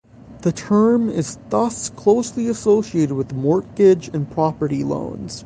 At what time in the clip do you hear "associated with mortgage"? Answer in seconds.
2.47-4.07